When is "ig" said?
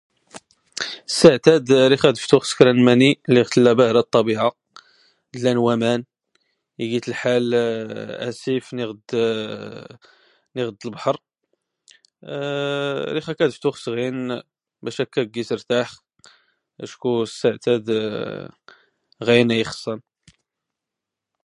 6.83-6.91